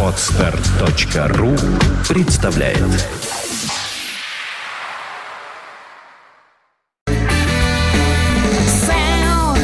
Отстар.ру 0.00 1.56
представляет. 2.08 2.78
Сэл, 8.68 9.56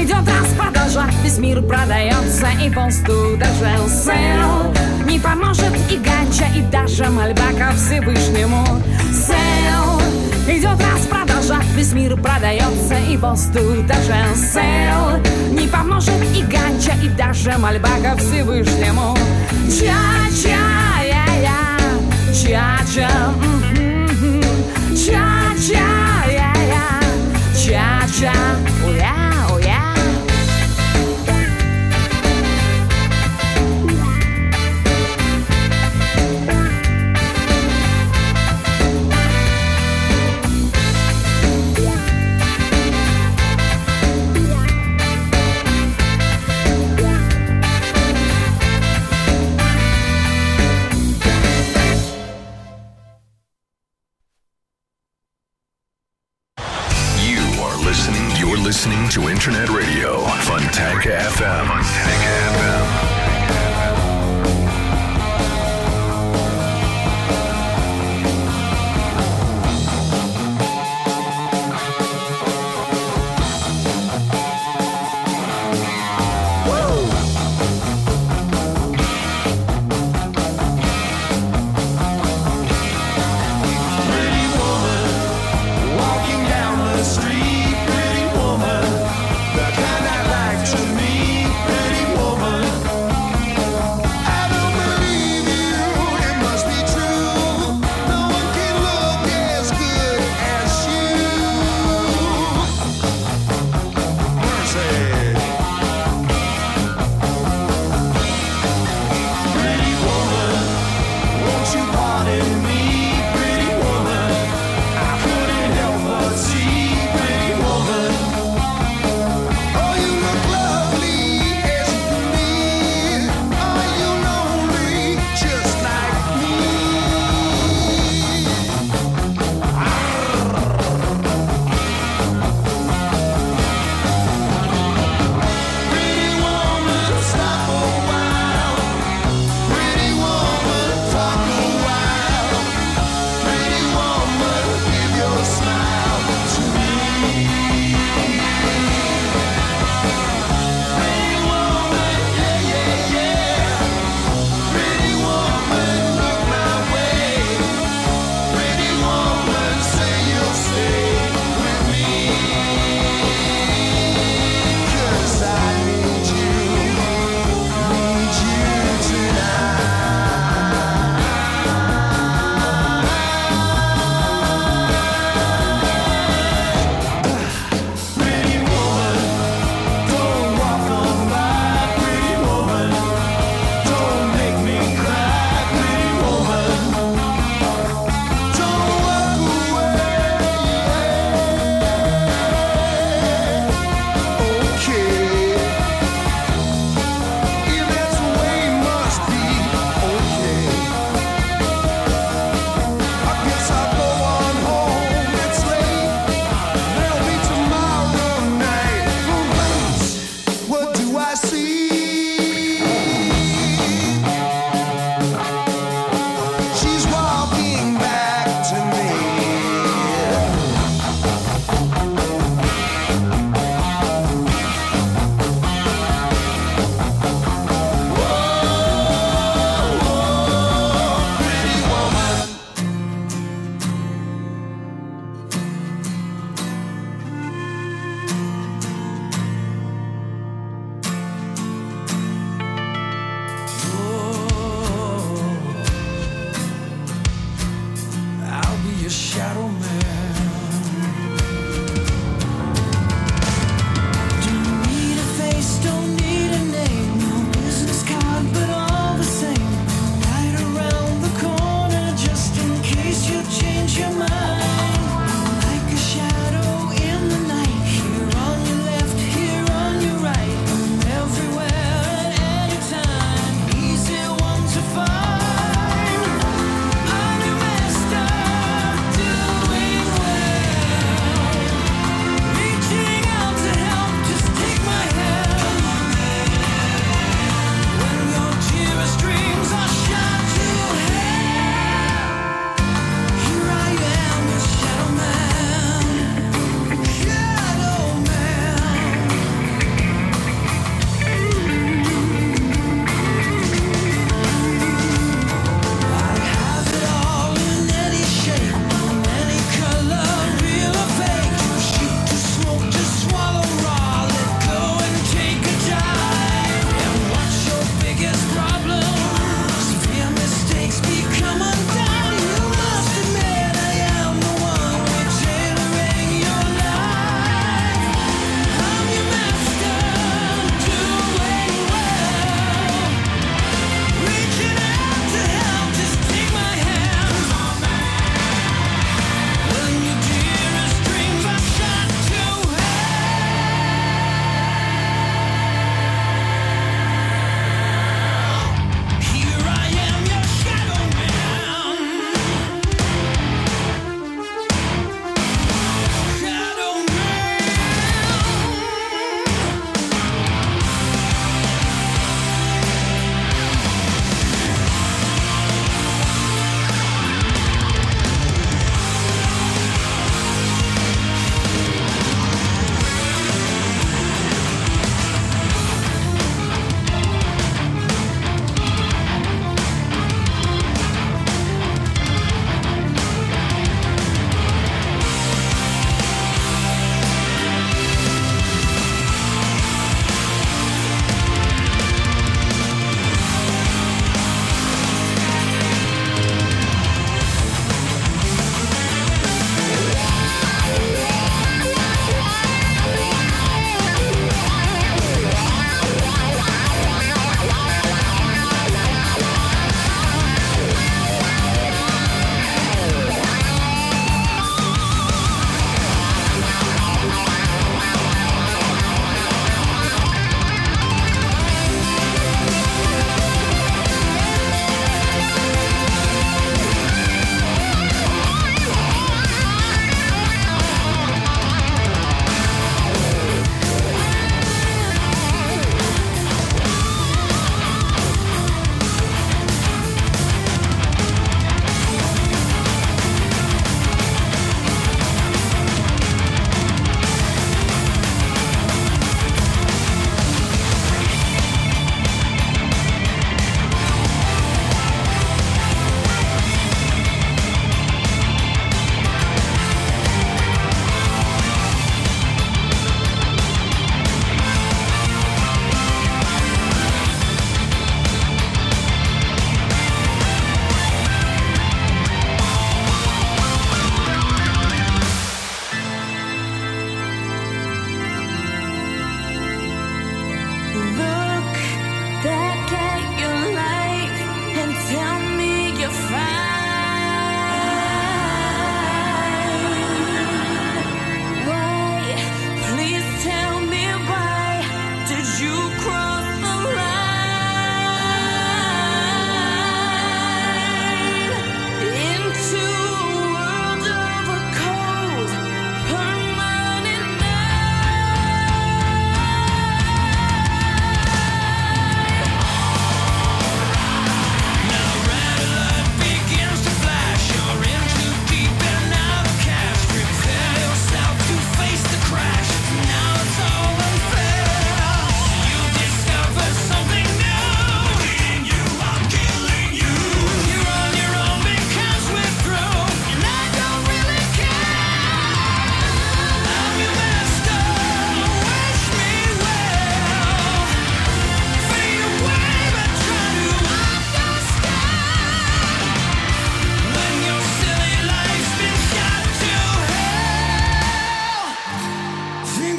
идет 0.00 0.28
распродажа, 0.28 1.10
весь 1.24 1.38
мир 1.38 1.60
продается 1.62 2.46
и 2.62 2.70
полсту 2.70 3.36
даже 3.36 3.88
Сэл, 3.88 4.72
не 5.04 5.18
поможет 5.18 5.72
и 5.90 5.96
ганча, 5.96 6.46
и 6.54 6.62
даже 6.70 7.06
мольба 7.10 7.48
ко 7.58 7.72
Всевышнему 7.72 8.64
весь 11.86 11.92
мир 11.92 12.16
продается 12.16 12.94
и 13.08 13.16
полсту 13.16 13.82
даже 13.82 14.14
Сэл, 14.34 15.18
не 15.52 15.66
поможет 15.68 16.14
и 16.34 16.42
ганча, 16.42 16.92
и 17.02 17.08
даже 17.08 17.56
мольба 17.58 17.90
ко 18.02 18.16
Всевышнему. 18.16 19.16
Ча-ча, 19.68 21.02
я-я, 21.04 21.78
ча-ча, 22.32 23.10
ча-ча, 24.94 26.30
я-я, 26.30 27.00
ча-ча, 27.54 28.32
уя, 28.86 29.25
to 59.16 59.28
Internet 59.30 59.70
Radio 59.70 59.85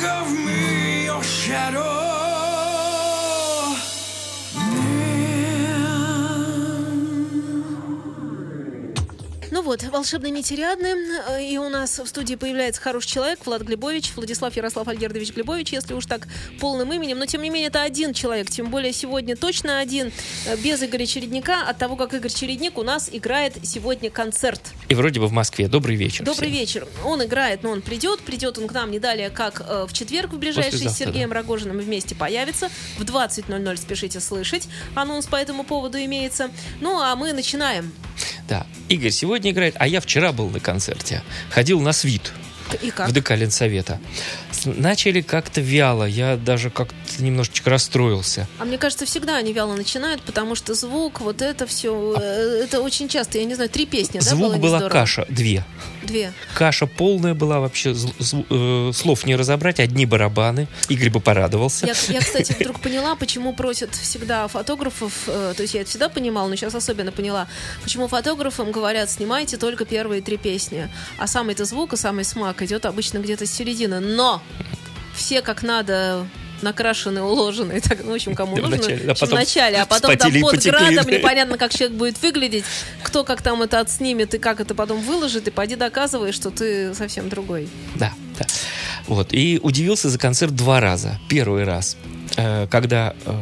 of 0.08 0.28
me, 0.46 1.06
your 1.06 1.24
shadow. 1.24 2.17
Вот, 9.68 9.84
волшебные 9.84 10.32
нетериадны. 10.32 10.96
И 11.42 11.58
у 11.58 11.68
нас 11.68 12.00
в 12.00 12.08
студии 12.08 12.36
появляется 12.36 12.80
хороший 12.80 13.10
человек, 13.10 13.46
Влад 13.46 13.64
Глебович, 13.64 14.14
Владислав 14.16 14.56
Ярослав 14.56 14.88
Альгердович 14.88 15.34
Глебович, 15.34 15.74
если 15.74 15.94
уж 15.94 16.06
так 16.06 16.26
полным 16.62 16.94
именем. 16.94 17.20
Но, 17.20 17.26
тем 17.26 17.42
не 17.42 17.50
менее, 17.50 17.68
это 17.68 17.82
один 17.82 18.14
человек. 18.14 18.50
Тем 18.50 18.70
более, 18.70 18.94
сегодня 18.94 19.36
точно 19.36 19.80
один, 19.80 20.14
э, 20.46 20.56
без 20.56 20.82
Игоря 20.82 21.06
Чередника, 21.06 21.68
от 21.68 21.78
того, 21.78 21.98
как 21.98 22.14
Игорь 22.14 22.32
Чередник 22.32 22.78
у 22.78 22.84
нас 22.84 23.10
играет 23.12 23.56
сегодня 23.64 24.10
концерт. 24.10 24.62
И 24.88 24.96
вроде 24.96 25.20
бы 25.20 25.28
в 25.28 25.34
Москве. 25.34 25.68
Добрый 25.68 25.98
вечер. 25.98 26.24
Добрый 26.24 26.48
всем. 26.48 26.60
вечер. 26.62 26.88
Он 27.04 27.22
играет, 27.22 27.64
но 27.64 27.72
он 27.72 27.82
придет. 27.82 28.22
Придет 28.22 28.58
он 28.58 28.70
к 28.70 28.72
нам 28.72 28.90
не 28.90 29.00
далее, 29.00 29.30
как 29.30 29.62
э, 29.68 29.86
в 29.86 29.92
четверг 29.92 30.32
в 30.32 30.38
ближайший 30.38 30.88
с 30.88 30.96
Сергеем 30.96 31.34
Рогожиным 31.34 31.80
вместе 31.80 32.16
появится. 32.16 32.70
В 32.98 33.04
20.00 33.04 33.76
спешите 33.76 34.22
слышать. 34.22 34.70
Анонс 34.96 35.28
по 35.28 35.36
этому 35.36 35.66
поводу 35.66 35.98
имеется. 35.98 36.52
Ну, 36.80 37.02
а 37.02 37.14
мы 37.18 37.34
начинаем. 37.34 37.92
Да. 38.48 38.66
Игорь 38.88 39.12
сегодня 39.12 39.52
играет, 39.58 39.76
а 39.80 39.88
я 39.88 40.00
вчера 40.00 40.32
был 40.32 40.50
на 40.50 40.60
концерте. 40.60 41.22
Ходил 41.50 41.80
на 41.82 41.92
свит 41.94 42.32
И 42.82 42.92
как? 42.92 43.10
в 43.10 43.12
ДК 43.12 43.32
Ленсовета. 43.32 44.00
Начали 44.66 45.22
как-то 45.22 45.62
вяло. 45.62 46.04
Я 46.06 46.38
даже 46.38 46.70
как-то 46.70 46.96
немножечко 47.20 47.70
расстроился. 47.70 48.48
А 48.60 48.66
мне 48.66 48.78
кажется, 48.78 49.06
всегда 49.06 49.36
они 49.38 49.54
вяло 49.54 49.76
начинают, 49.76 50.22
потому 50.22 50.56
что 50.56 50.74
звук, 50.74 51.22
вот 51.22 51.42
это 51.42 51.66
все, 51.66 52.14
это 52.16 52.82
очень 52.82 53.08
часто, 53.10 53.38
я 53.38 53.46
не 53.46 53.56
знаю, 53.56 53.70
три 53.70 53.86
песни, 53.86 54.20
да, 54.20 54.26
Звук 54.26 54.54
не 54.54 54.60
была 54.60 54.78
здорово? 54.80 55.00
каша. 55.00 55.26
Две. 55.30 55.64
Две. 56.04 56.34
Каша 56.56 56.86
полная 56.88 57.34
была 57.34 57.60
вообще. 57.60 57.96
э, 58.50 58.92
слов 58.94 59.26
не 59.26 59.36
разобрать. 59.36 59.80
Одни 59.80 60.06
барабаны. 60.06 60.68
Игорь 60.90 61.10
бы 61.10 61.20
порадовался. 61.20 61.86
Я, 61.88 61.94
я, 62.10 62.20
кстати, 62.20 62.56
вдруг 62.58 62.80
поняла, 62.80 63.16
почему 63.16 63.54
просят 63.54 63.94
всегда 63.96 64.48
фотографов, 64.48 65.14
э, 65.28 65.54
то 65.56 65.62
есть 65.62 65.74
я 65.74 65.82
это 65.82 65.90
всегда 65.90 66.10
понимала, 66.10 66.48
но 66.48 66.56
сейчас 66.56 66.76
особенно 66.76 67.12
поняла, 67.12 67.48
почему 67.84 68.08
фотографам 68.08 68.72
говорят, 68.72 69.10
снимайте 69.10 69.58
только 69.58 69.86
первые 69.86 70.22
три 70.22 70.38
песни, 70.38 70.90
а 71.18 71.28
самый-то 71.28 71.66
звук 71.66 71.94
и 71.94 71.98
самый 71.98 72.24
смак 72.24 72.62
идет 72.62 72.86
обычно 72.86 73.20
где-то 73.20 73.46
с 73.46 73.52
середины, 73.52 74.00
но 74.00 74.42
все 75.16 75.42
как 75.42 75.64
надо 75.64 76.28
накрашены, 76.62 77.22
уложены, 77.22 77.74
и 77.78 77.80
так, 77.80 78.04
ну, 78.04 78.12
в 78.12 78.16
общем, 78.16 78.36
кому 78.36 78.56
нужно, 78.58 78.78
начале, 78.78 78.98
в 78.98 79.10
а 79.10 79.14
потом 79.14 79.30
в 79.30 79.34
начале, 79.34 79.78
а 79.78 79.86
потом 79.88 80.18
там 80.18 80.32
под 80.42 80.64
градом, 80.64 81.08
непонятно, 81.12 81.58
как 81.58 81.74
человек 81.74 81.98
будет 81.98 82.22
выглядеть, 82.22 82.66
кто 83.04 83.24
как 83.24 83.42
там 83.42 83.62
это 83.62 83.80
отснимет 83.80 84.34
и 84.34 84.38
как 84.38 84.60
это 84.60 84.76
потом 84.76 85.02
выложит, 85.02 85.48
и 85.48 85.52
пойди 85.52 85.76
доказывай, 85.76 86.32
что 86.32 86.50
ты 86.50 86.94
совсем 86.94 87.30
другой. 87.30 87.70
Да, 87.96 88.14
да. 88.40 88.46
Вот. 89.08 89.34
И 89.34 89.60
удивился 89.62 90.10
за 90.10 90.20
концерт 90.20 90.56
два 90.56 90.80
раза. 90.80 91.20
Первый 91.30 91.64
раз, 91.64 91.98
э, 92.36 92.68
когда 92.70 93.14
э, 93.26 93.36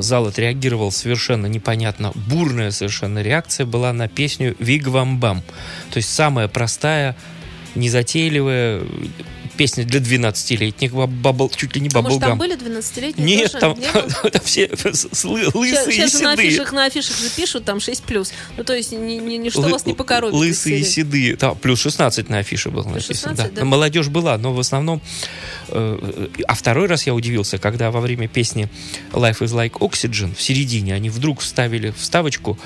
зал 0.00 0.26
отреагировал 0.26 0.90
совершенно 0.90 1.46
непонятно, 1.46 2.12
бурная 2.14 2.70
совершенно 2.70 3.20
реакция 3.22 3.66
была 3.66 3.92
на 3.92 4.08
песню 4.08 4.56
«Вигвам 4.58 5.18
Бам». 5.18 5.42
То 5.90 5.98
есть 5.98 6.12
самая 6.12 6.48
простая, 6.48 7.16
незатейливая 7.74 8.82
песня 9.62 9.84
для 9.84 10.00
12-летних, 10.00 10.92
бабл, 10.92 11.48
чуть 11.54 11.76
ли 11.76 11.80
не 11.80 11.88
А 11.94 12.02
может, 12.02 12.18
там 12.20 12.36
были 12.36 12.56
12-летние 12.56 13.36
Нет, 13.36 13.52
тоже? 13.52 13.60
там, 13.60 13.78
Не 13.78 13.92
было? 13.92 14.30
там 14.30 14.42
все 14.44 14.68
Сейчас, 14.76 15.24
лысые 15.24 15.92
сейчас 15.92 16.14
и 16.14 16.18
же 16.18 16.24
на 16.24 16.32
седые. 16.32 16.48
афишах, 16.48 16.72
на 16.72 16.84
афишах 16.86 17.16
же 17.16 17.28
пишут 17.30 17.64
там 17.64 17.78
6 17.78 18.02
плюс. 18.02 18.32
Ну, 18.56 18.64
то 18.64 18.74
есть 18.74 18.90
ни- 18.90 19.20
ни- 19.20 19.36
ничто 19.36 19.62
Лы- 19.62 19.70
вас 19.70 19.86
не 19.86 19.94
покоробит. 19.94 20.34
Лысые 20.34 20.80
и 20.80 20.84
седые. 20.84 21.36
Да, 21.36 21.54
плюс 21.54 21.80
16 21.80 22.28
на 22.28 22.38
афише 22.38 22.70
было 22.70 22.82
написано. 22.88 23.14
16, 23.14 23.54
да. 23.54 23.60
да? 23.60 23.64
Молодежь 23.64 24.08
была, 24.08 24.36
но 24.36 24.52
в 24.52 24.58
основном... 24.58 25.00
э, 25.68 25.98
э, 26.36 26.42
а 26.48 26.54
второй 26.54 26.88
раз 26.88 27.06
я 27.06 27.14
удивился, 27.14 27.58
когда 27.58 27.92
во 27.92 28.00
время 28.00 28.26
песни 28.26 28.68
Life 29.12 29.38
is 29.42 29.52
like 29.54 29.74
Oxygen 29.78 30.34
в 30.34 30.42
середине 30.42 30.94
они 30.94 31.08
вдруг 31.08 31.38
вставили 31.40 31.92
вставочку 31.96 32.58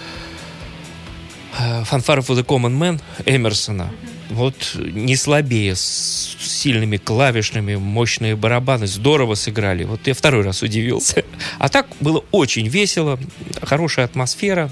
Fanfare 1.58 2.20
for 2.20 2.36
the 2.36 2.44
Common 2.44 2.78
Man 2.78 3.00
Эмерсона. 3.25 3.90
Вот 4.30 4.54
не 4.75 5.16
слабее, 5.16 5.76
с 5.76 6.36
сильными 6.40 6.96
клавишными, 6.96 7.76
мощные 7.76 8.34
барабаны, 8.36 8.86
здорово 8.86 9.34
сыграли. 9.34 9.84
Вот 9.84 10.06
я 10.06 10.14
второй 10.14 10.42
раз 10.42 10.62
удивился. 10.62 11.25
А 11.58 11.68
так 11.68 11.86
было 12.00 12.25
очень 12.32 12.66
весело, 12.66 13.18
хорошая 13.62 14.06
атмосфера. 14.06 14.70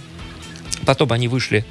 Потом 0.85 1.13
они 1.13 1.29
вышли 1.29 1.65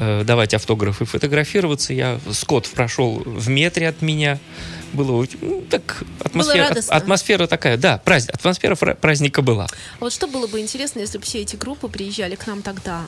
э, 0.00 0.24
давать 0.24 0.54
автографы, 0.54 1.04
фотографироваться. 1.04 1.92
Я 1.92 2.18
Скотт 2.32 2.68
прошел 2.68 3.22
в 3.24 3.48
метре 3.48 3.88
от 3.88 4.02
меня. 4.02 4.38
Было 4.92 5.24
ну, 5.40 5.62
так 5.70 6.02
атмосфера, 6.18 6.68
радостно. 6.68 6.96
атмосфера 6.96 7.46
такая, 7.46 7.76
да, 7.76 7.98
праздник, 7.98 8.34
атмосфера 8.34 8.74
праздника 8.74 9.40
была. 9.40 9.66
А 9.66 10.04
вот 10.04 10.12
что 10.12 10.26
было 10.26 10.48
бы 10.48 10.58
интересно, 10.58 10.98
если 10.98 11.18
бы 11.18 11.24
все 11.24 11.42
эти 11.42 11.54
группы 11.54 11.86
приезжали 11.88 12.34
к 12.34 12.46
нам 12.48 12.62
тогда, 12.62 13.04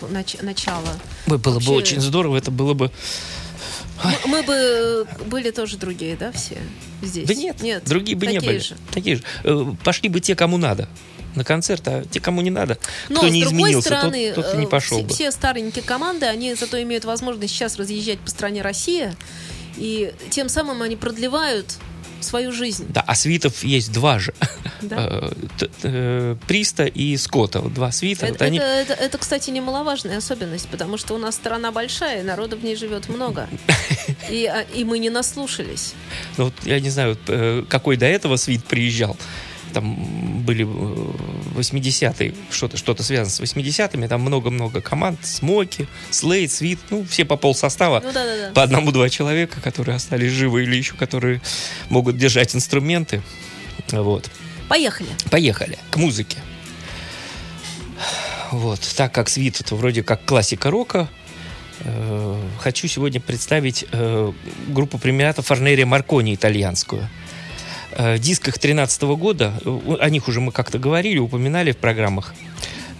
в 0.00 0.10
нач- 0.10 0.42
начало? 0.42 0.88
Ой, 1.26 1.36
Было 1.36 1.54
Вообще- 1.54 1.68
бы 1.68 1.74
очень 1.74 2.00
здорово, 2.00 2.38
это 2.38 2.50
было 2.50 2.72
бы. 2.72 2.90
Мы, 4.02 4.14
мы 4.24 4.42
бы 4.42 5.06
были 5.26 5.50
тоже 5.50 5.76
другие, 5.76 6.16
да, 6.16 6.32
все 6.32 6.56
здесь? 7.02 7.28
Да 7.28 7.34
нет, 7.34 7.60
нет 7.60 7.84
другие 7.84 8.16
бы 8.16 8.26
не 8.26 8.36
такие 8.36 8.52
были. 8.52 8.58
же. 8.60 8.76
Такие 8.90 9.16
же. 9.16 9.22
Э, 9.44 9.74
Пошли 9.84 10.08
бы 10.08 10.20
те, 10.20 10.34
кому 10.34 10.56
надо 10.56 10.88
на 11.34 11.44
концерт, 11.44 11.86
а 11.86 12.04
те, 12.04 12.20
кому 12.20 12.40
не 12.40 12.50
надо, 12.50 12.78
Но, 13.08 13.18
кто 13.18 13.28
с 13.28 13.32
не 13.32 13.42
другой 13.42 13.62
изменился, 13.70 13.88
тот- 13.88 13.98
стороны, 13.98 14.32
тот, 14.32 14.54
и 14.54 14.56
не 14.56 14.66
э, 14.66 14.68
пошел 14.68 14.98
все, 14.98 15.06
бы. 15.06 15.14
все 15.14 15.30
старенькие 15.30 15.84
команды, 15.84 16.26
они 16.26 16.54
зато 16.54 16.80
имеют 16.82 17.04
возможность 17.04 17.52
сейчас 17.54 17.76
разъезжать 17.76 18.18
по 18.20 18.30
стране 18.30 18.62
Россия, 18.62 19.14
и 19.76 20.12
тем 20.30 20.48
самым 20.48 20.82
они 20.82 20.96
продлевают 20.96 21.78
свою 22.22 22.52
жизнь. 22.52 22.86
Да, 22.88 23.02
а 23.06 23.14
свитов 23.14 23.64
есть 23.64 23.92
два 23.92 24.18
же. 24.18 24.34
Да? 24.82 25.20
Э, 25.60 25.66
э, 25.82 26.36
Приста 26.46 26.84
и 26.84 27.16
Скотта. 27.16 27.60
Вот 27.60 27.74
два 27.74 27.92
свита. 27.92 28.26
Это, 28.26 28.34
вот 28.34 28.42
они... 28.42 28.58
это, 28.58 28.66
это, 28.66 28.92
это, 28.94 29.18
кстати, 29.18 29.50
немаловажная 29.50 30.18
особенность, 30.18 30.68
потому 30.68 30.96
что 30.96 31.14
у 31.14 31.18
нас 31.18 31.34
страна 31.34 31.70
большая, 31.70 32.20
и 32.20 32.22
народа 32.22 32.56
в 32.56 32.64
ней 32.64 32.76
живет 32.76 33.08
много. 33.08 33.48
И, 34.30 34.46
а, 34.46 34.62
и 34.62 34.84
мы 34.84 34.98
не 34.98 35.10
наслушались. 35.10 35.94
Ну, 36.36 36.44
вот 36.44 36.54
я 36.64 36.78
не 36.78 36.90
знаю, 36.90 37.16
какой 37.68 37.96
до 37.96 38.06
этого 38.06 38.36
свит 38.36 38.64
приезжал. 38.64 39.16
Там 39.72 40.42
были 40.44 40.64
э, 40.64 41.58
80-е, 41.58 42.34
что-то 42.50 42.76
что 42.76 42.94
связано 43.02 43.30
с 43.30 43.40
80-ми, 43.40 44.08
там 44.08 44.20
много-много 44.20 44.80
команд, 44.80 45.18
Смоки, 45.24 45.86
Слейд, 46.10 46.50
Свит, 46.50 46.78
ну, 46.90 47.04
все 47.04 47.24
по 47.24 47.36
пол 47.36 47.54
состава. 47.54 48.00
Ну 48.04 48.12
да-да-да. 48.12 48.52
По 48.52 48.62
одному-два 48.62 49.08
человека, 49.08 49.60
которые 49.60 49.96
остались 49.96 50.32
живы 50.32 50.64
или 50.64 50.76
еще 50.76 50.94
которые 50.94 51.40
могут 51.88 52.16
держать 52.16 52.54
инструменты. 52.54 53.22
Вот. 53.90 54.30
Поехали. 54.68 55.08
Поехали 55.30 55.78
к 55.90 55.96
музыке. 55.96 56.38
Вот, 58.50 58.80
так 58.96 59.12
как 59.12 59.28
свит 59.28 59.60
это 59.60 59.76
вроде 59.76 60.02
как 60.02 60.24
классика 60.24 60.70
рока, 60.70 61.08
э, 61.80 62.42
хочу 62.58 62.88
сегодня 62.88 63.20
представить 63.20 63.84
э, 63.92 64.32
группу 64.68 64.98
премиата 64.98 65.42
Форнерия 65.42 65.86
Маркони 65.86 66.34
итальянскую. 66.34 67.08
Э, 67.92 68.18
диск 68.18 68.48
их 68.48 68.58
13 68.58 69.02
года, 69.16 69.54
э, 69.64 69.96
о 70.00 70.10
них 70.10 70.28
уже 70.28 70.40
мы 70.40 70.52
как-то 70.52 70.78
говорили, 70.78 71.18
упоминали 71.18 71.72
в 71.72 71.76
программах. 71.76 72.34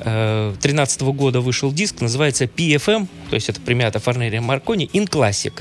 13 0.02 1.12
года 1.12 1.42
вышел 1.42 1.70
диск, 1.70 2.00
называется 2.00 2.44
PFM, 2.46 3.06
то 3.28 3.34
есть 3.34 3.50
это 3.50 3.60
премиата 3.60 3.98
Форнерия 3.98 4.40
Маркони, 4.40 4.88
in 4.94 5.06
Classic. 5.06 5.52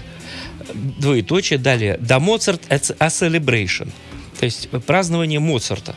Двоеточие, 0.73 1.59
далее, 1.59 1.97
Da 1.97 2.21
Mozart 2.21 2.61
a 2.69 3.07
Celebration, 3.07 3.91
то 4.39 4.45
есть 4.45 4.69
празднование 4.85 5.41
Моцарта. 5.41 5.93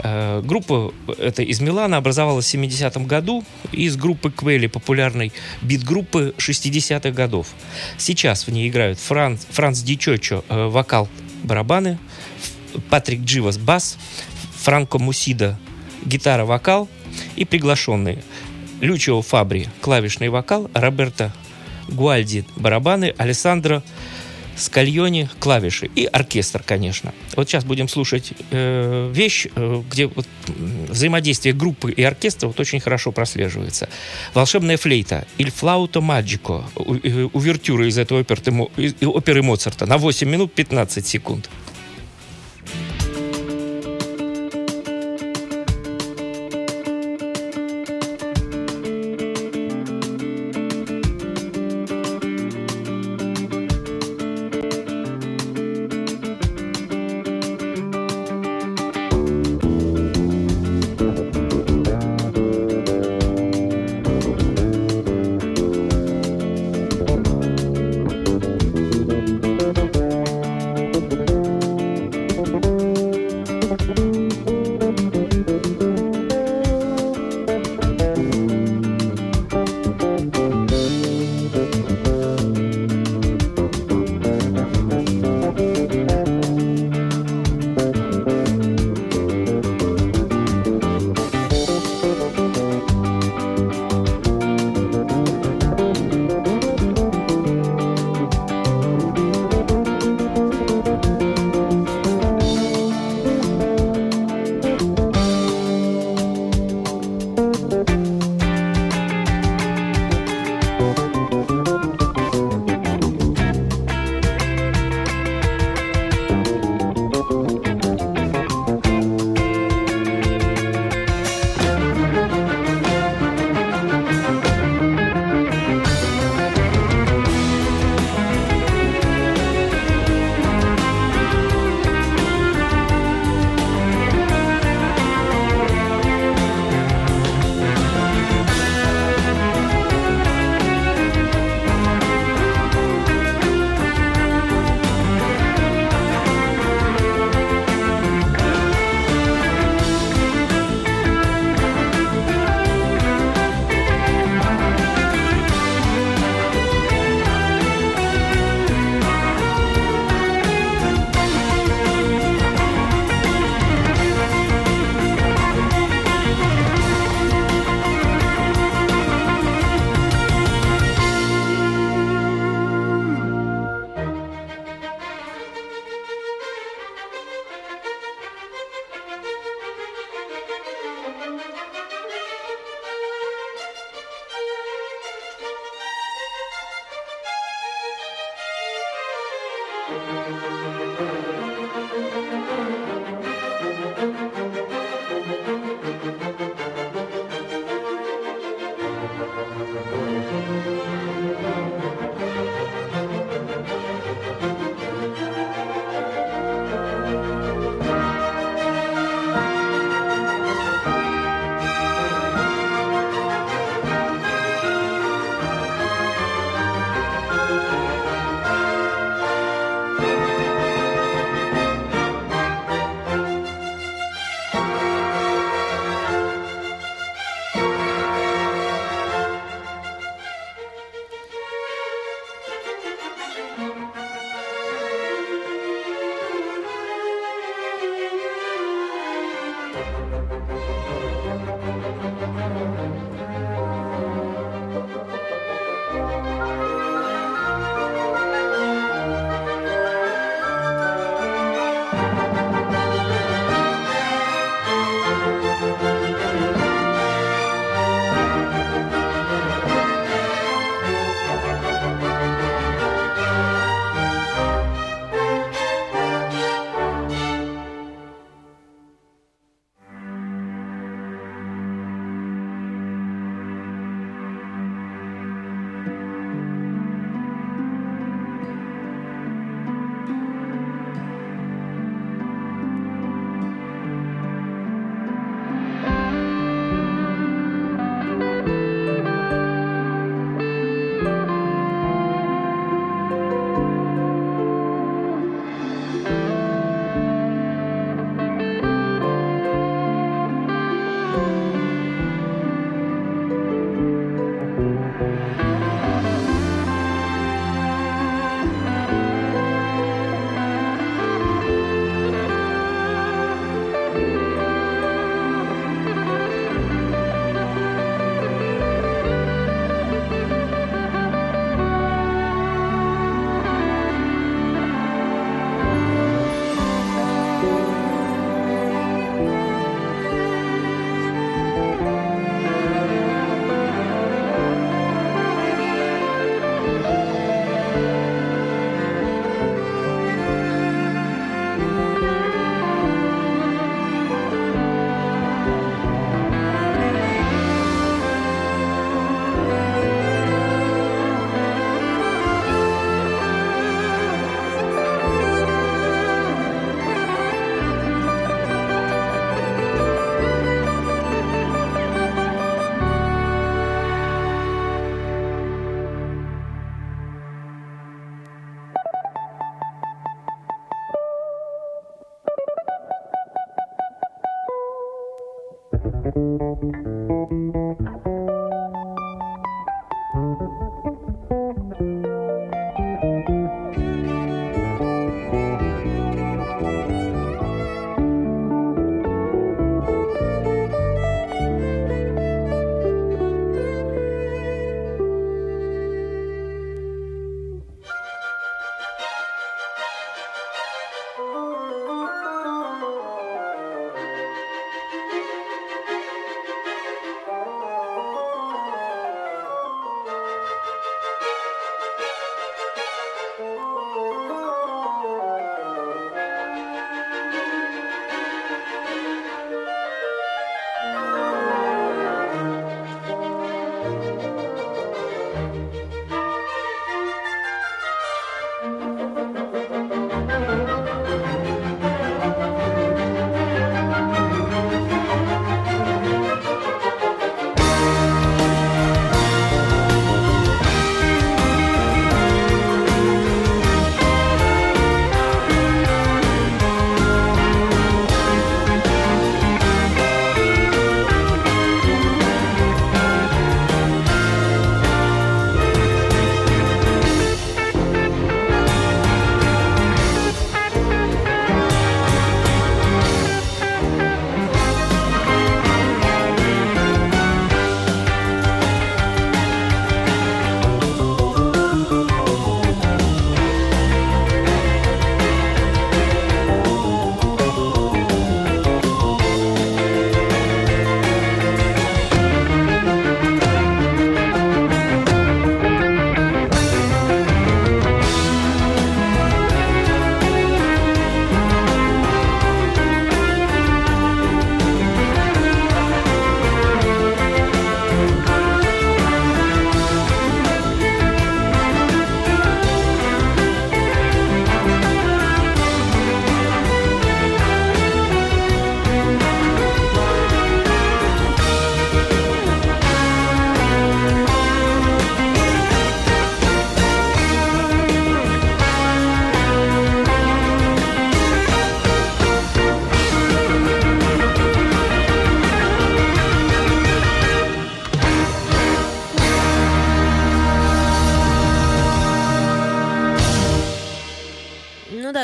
Э, 0.00 0.42
Группа 0.44 0.92
эта 1.18 1.42
из 1.42 1.60
Милана 1.60 1.96
образовалась 1.96 2.46
в 2.46 2.54
70-м 2.54 3.06
году 3.06 3.44
из 3.72 3.96
группы 3.96 4.30
Квели, 4.30 4.66
популярной 4.66 5.32
бит-группы 5.62 6.34
60-х 6.36 7.10
годов. 7.10 7.48
Сейчас 7.96 8.46
в 8.46 8.50
ней 8.50 8.68
играют 8.68 8.98
Франц, 8.98 9.40
Франц 9.50 9.80
Дичочо, 9.80 10.44
э, 10.48 10.66
вокал, 10.66 11.08
барабаны, 11.42 11.98
Патрик 12.90 13.20
Дживас, 13.20 13.58
бас, 13.58 13.98
Франко 14.56 14.98
Мусида, 14.98 15.58
гитара, 16.04 16.44
вокал 16.44 16.88
и 17.36 17.44
приглашенные. 17.44 18.22
Лючио 18.80 19.22
Фабри, 19.22 19.68
клавишный 19.80 20.28
вокал, 20.28 20.70
Роберто 20.72 21.32
Гуальди, 21.88 22.44
барабаны, 22.56 23.14
Алессандро 23.16 23.82
Скальони, 24.58 25.28
клавиши 25.40 25.88
и 25.94 26.04
оркестр, 26.04 26.62
конечно. 26.64 27.12
Вот 27.36 27.48
сейчас 27.48 27.64
будем 27.64 27.88
слушать 27.88 28.32
э, 28.50 29.10
вещь, 29.14 29.46
э, 29.54 29.82
где 29.90 30.06
вот, 30.06 30.26
взаимодействие 30.88 31.54
группы 31.54 31.92
и 31.92 32.02
оркестра 32.02 32.48
вот 32.48 32.58
очень 32.60 32.80
хорошо 32.80 33.12
прослеживается. 33.12 33.88
Волшебная 34.34 34.76
флейта 34.76 35.26
«Il 35.38 35.52
flauto 35.52 36.00
magico», 36.00 36.64
у- 36.76 36.94
э, 36.96 37.28
увертюра 37.32 37.86
из 37.88 37.98
этой 37.98 38.20
оперы, 38.20 38.40
из- 38.76 38.94
оперы 39.02 39.42
Моцарта 39.42 39.86
на 39.86 39.96
8 39.98 40.28
минут 40.28 40.52
15 40.52 41.06
секунд. 41.06 41.48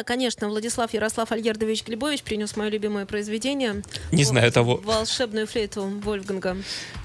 Конечно, 0.04 0.48
Владислав 0.48 0.92
Ярослав 0.94 1.32
Альгердович 1.32 1.84
Глебович 1.84 2.22
принес 2.22 2.56
мое 2.56 2.68
любимое 2.68 3.06
произведение. 3.06 3.82
Не 4.12 4.24
знаю 4.24 4.52
того. 4.52 4.76
Волшебную 4.76 5.46
флейту 5.46 5.84
Вольфганга. 6.02 6.56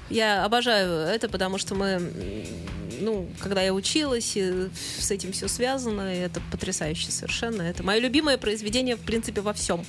Я 0.08 0.44
обожаю 0.44 1.06
это, 1.08 1.28
потому 1.28 1.58
что 1.58 1.74
мы, 1.74 2.46
ну, 3.00 3.28
когда 3.38 3.62
я 3.62 3.72
училась, 3.72 4.32
и 4.36 4.68
с 4.98 5.10
этим 5.10 5.32
все 5.32 5.48
связано, 5.48 6.14
и 6.14 6.18
это 6.18 6.40
потрясающе 6.50 7.10
совершенно. 7.12 7.62
Это 7.62 7.82
мое 7.82 8.00
любимое 8.00 8.36
произведение, 8.36 8.96
в 8.96 9.00
принципе, 9.00 9.40
во 9.40 9.52
всем. 9.52 9.84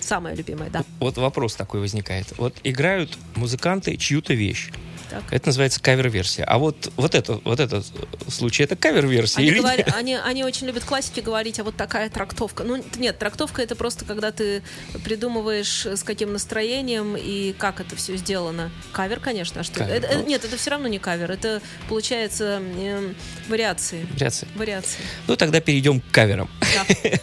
Самое 0.00 0.34
любимое, 0.34 0.70
да. 0.70 0.84
Вот 0.98 1.16
вопрос 1.18 1.54
такой 1.54 1.80
возникает. 1.80 2.26
Вот 2.36 2.54
играют 2.64 3.16
музыканты 3.36 3.96
чью-то 3.96 4.34
вещь. 4.34 4.70
Так. 5.10 5.24
Это 5.32 5.48
называется 5.48 5.80
кавер-версия. 5.82 6.44
А 6.44 6.58
вот, 6.58 6.92
вот, 6.96 7.14
это, 7.14 7.40
вот 7.44 7.58
этот 7.58 7.84
случай, 8.28 8.62
это 8.62 8.76
кавер-версия 8.76 9.38
Они, 9.40 9.48
или 9.48 9.58
нет? 9.60 9.92
они, 9.94 10.14
они 10.14 10.44
очень 10.44 10.66
любят 10.68 10.84
классики 10.84 11.18
говорить, 11.20 11.58
а 11.58 11.64
вот 11.64 11.76
такая 11.76 12.08
трактовка. 12.10 12.62
Ну, 12.62 12.82
нет, 12.96 13.18
трактовка 13.18 13.60
это 13.62 13.74
просто 13.74 14.04
когда 14.04 14.30
ты 14.30 14.62
придумываешь, 15.04 15.84
с 15.86 16.02
каким 16.04 16.32
настроением 16.32 17.16
и 17.16 17.52
как 17.58 17.80
это 17.80 17.96
все 17.96 18.16
сделано. 18.16 18.70
Кавер, 18.92 19.18
конечно, 19.20 19.62
а 19.62 19.64
что? 19.64 19.80
Кавер, 19.80 19.96
Это- 19.96 20.06
это- 20.06 20.18
ну. 20.18 20.26
нет, 20.26 20.44
это 20.44 20.56
все 20.56 20.70
равно 20.70 20.86
не 20.88 20.98
кавер, 20.98 21.30
это 21.32 21.60
получается 21.88 22.62
эм, 22.78 23.16
вариации. 23.48 24.06
Вариация. 24.14 24.48
Вариации. 24.54 25.00
Ну, 25.26 25.36
тогда 25.36 25.60
перейдем 25.60 26.00
к 26.00 26.04
каверам. 26.12 26.48
Да. 26.60 27.10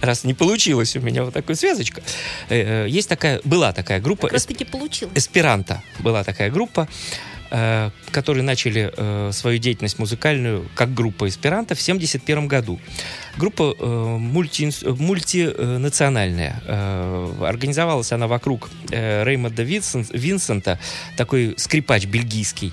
Раз 0.00 0.24
не 0.24 0.34
получилось 0.34 0.96
у 0.96 1.00
меня 1.00 1.24
вот 1.24 1.34
такая 1.34 1.56
связочка. 1.56 2.02
Э, 2.48 2.84
э, 2.84 2.88
Есть 2.88 3.08
такая, 3.08 3.40
была 3.44 3.72
такая 3.72 4.00
группа, 4.00 4.22
Как 4.28 4.32
раз 4.34 4.46
таки 4.46 4.64
получилось. 4.64 5.12
Эсперанто 5.16 5.82
была 6.00 6.24
такая 6.24 6.50
группа, 6.50 6.88
э, 7.50 7.90
которые 8.10 8.42
начали 8.42 8.92
э, 8.96 9.30
свою 9.32 9.58
деятельность 9.58 9.98
музыкальную 9.98 10.68
как 10.74 10.92
группа 10.94 11.28
Эсперанто 11.28 11.74
в 11.74 11.80
1971 11.80 12.48
году. 12.48 12.80
Группа 13.36 13.74
э, 13.78 13.84
мульти- 14.18 14.70
мультинациональная. 15.00 16.62
Э, 16.66 17.32
Организовалась 17.46 18.12
она 18.12 18.26
вокруг 18.26 18.70
Реймонда 18.90 19.62
Винсен- 19.62 20.06
Винсента, 20.16 20.78
такой 21.16 21.54
скрипач 21.56 22.06
бельгийский, 22.06 22.72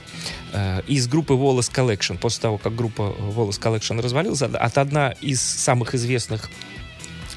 из 0.87 1.07
группы 1.07 1.33
Wallace 1.33 1.71
Collection. 1.71 2.17
После 2.17 2.41
того, 2.41 2.57
как 2.57 2.75
группа 2.75 3.01
Wallace 3.17 3.59
Collection 3.59 4.01
развалилась, 4.01 4.41
от 4.41 4.77
одна 4.77 5.11
из 5.21 5.41
самых 5.41 5.95
известных 5.95 6.49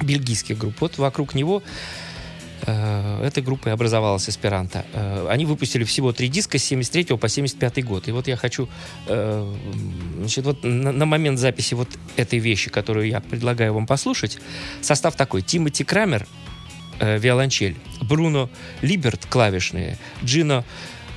бельгийских 0.02 0.58
групп. 0.58 0.80
Вот 0.80 0.98
вокруг 0.98 1.34
него 1.34 1.62
э, 2.62 3.24
этой 3.24 3.42
группой 3.42 3.72
образовалась 3.72 4.28
Эсперанто. 4.28 4.84
Э, 4.92 5.28
Они 5.30 5.46
выпустили 5.46 5.84
всего 5.84 6.12
три 6.12 6.28
диска 6.28 6.58
с 6.58 6.64
73 6.64 7.16
по 7.16 7.28
75 7.28 7.84
год. 7.84 8.08
И 8.08 8.12
вот 8.12 8.28
я 8.28 8.36
хочу, 8.36 8.68
э, 9.06 9.54
значит, 10.18 10.44
вот 10.44 10.62
на, 10.62 11.04
момент 11.06 11.38
записи 11.38 11.74
вот 11.74 11.88
этой 12.16 12.38
вещи, 12.38 12.70
которую 12.70 13.08
я 13.08 13.20
предлагаю 13.20 13.74
вам 13.74 13.86
послушать, 13.86 14.38
состав 14.80 15.16
такой. 15.16 15.42
Тимоти 15.42 15.84
Крамер, 15.84 16.26
виолончель, 17.00 17.76
Бруно 18.02 18.48
Либерт, 18.80 19.26
клавишные, 19.26 19.98
Джино 20.22 20.64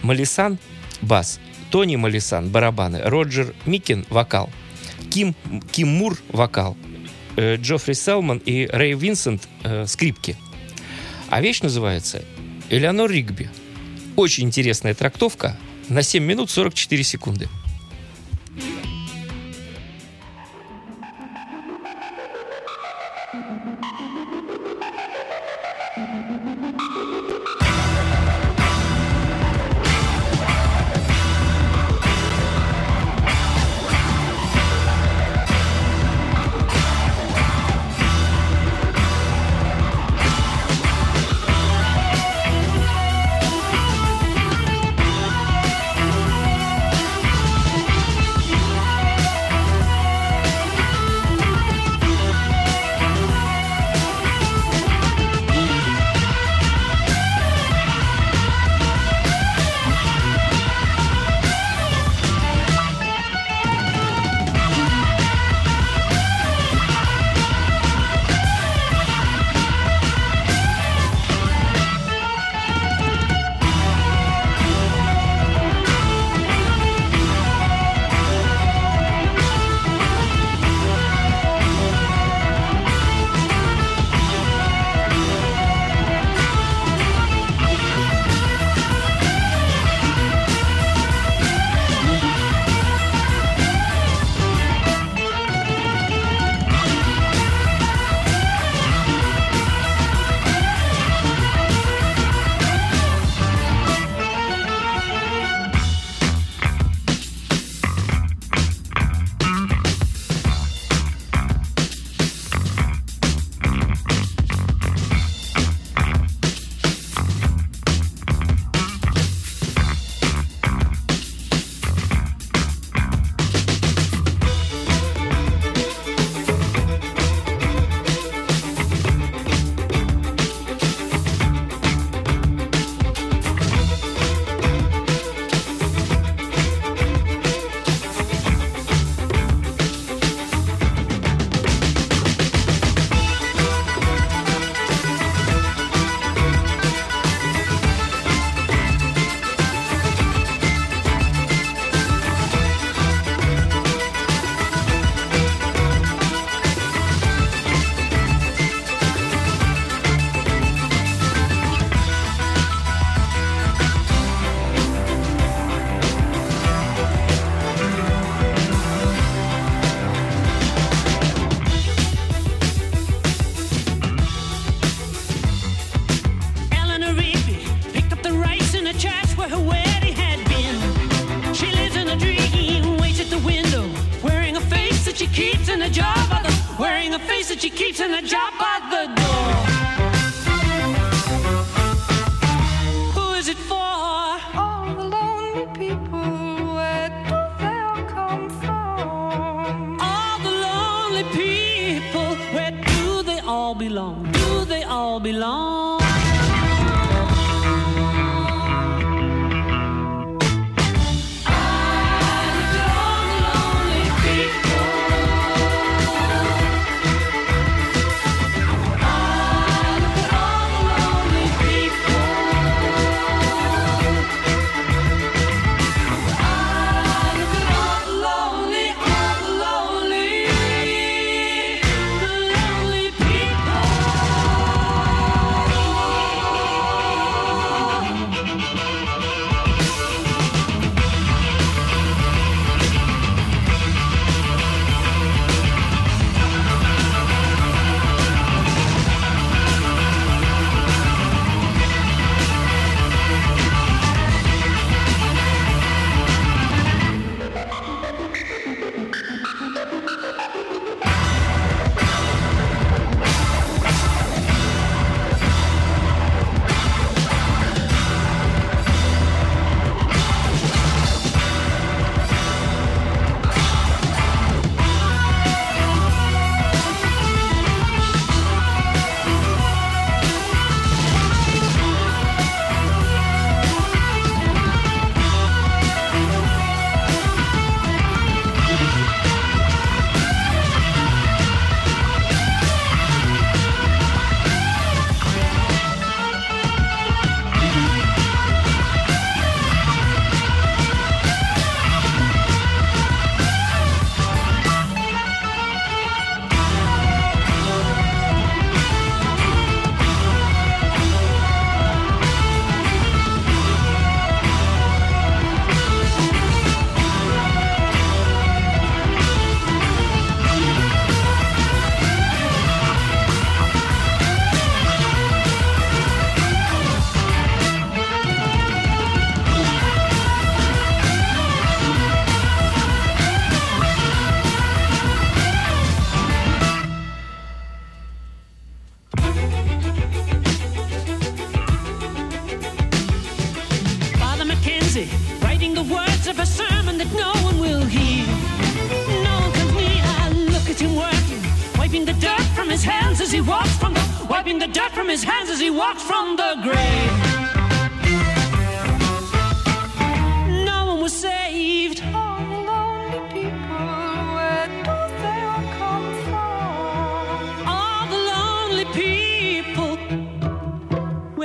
Малисан, 0.02 0.58
бас, 1.02 1.40
Тони 1.70 1.96
Малисан, 1.96 2.50
барабаны, 2.50 3.02
Роджер 3.04 3.54
Микин, 3.66 4.06
вокал, 4.10 4.50
Ким, 5.10 5.36
Ким 5.72 5.90
Мур, 5.90 6.18
вокал, 6.30 6.78
Джоффри 7.38 7.94
Селман 7.94 8.42
и 8.44 8.68
Рэй 8.72 8.94
Винсент, 8.94 9.48
э, 9.64 9.86
скрипки. 9.88 10.36
А 11.30 11.42
вещь 11.42 11.62
называется 11.62 12.24
«Элеонор 12.70 13.12
Ригби». 13.12 13.50
Очень 14.16 14.46
интересная 14.46 14.94
трактовка 14.94 15.58
на 15.90 16.02
7 16.02 16.24
минут 16.24 16.50
44 16.50 17.04
секунды. 17.04 17.48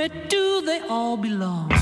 Where 0.03 0.27
do 0.27 0.61
they 0.65 0.81
all 0.89 1.15
belong? 1.15 1.72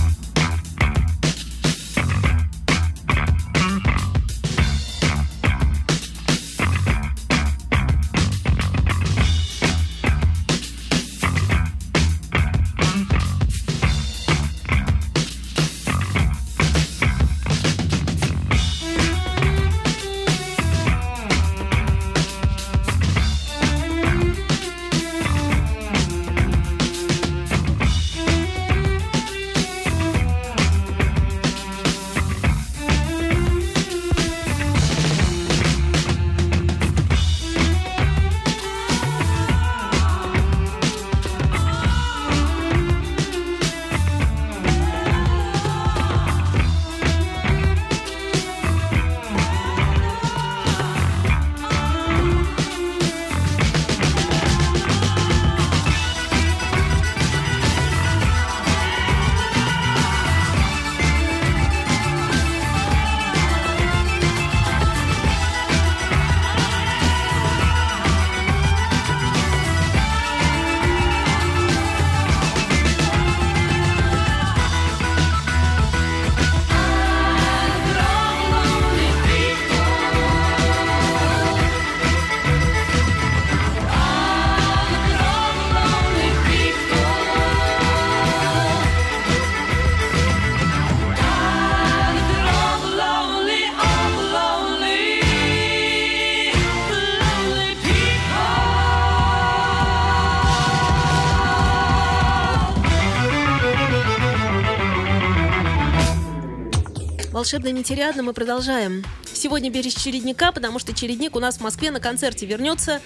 Волшебно 107.41 107.71
нетериадно 107.71 108.21
мы 108.21 108.33
продолжаем. 108.33 109.03
сегодня 109.33 109.71
без 109.71 109.91
чередника, 109.95 110.51
потому 110.51 110.77
что 110.77 110.93
чередник 110.93 111.35
у 111.35 111.39
нас 111.39 111.57
в 111.57 111.61
Москве 111.61 111.89
на 111.89 111.99
концерте 111.99 112.45
вернется, 112.45 113.01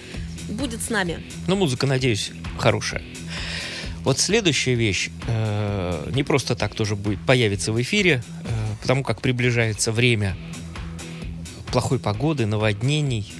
будет 0.46 0.82
с 0.82 0.90
нами. 0.90 1.24
Ну, 1.46 1.56
музыка, 1.56 1.86
надеюсь, 1.86 2.32
хорошая. 2.58 3.02
Вот 4.02 4.18
следующая 4.18 4.74
вещь 4.74 5.08
э, 5.26 6.10
не 6.14 6.22
просто 6.22 6.54
так 6.54 6.74
тоже 6.74 6.96
будет 6.96 7.18
появиться 7.24 7.72
в 7.72 7.80
эфире, 7.80 8.22
э, 8.44 8.48
потому 8.82 9.02
как 9.04 9.22
приближается 9.22 9.90
время 9.90 10.36
плохой 11.72 11.98
погоды, 11.98 12.44
наводнений. 12.44 13.32